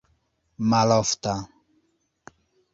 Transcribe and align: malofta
malofta 0.69 1.35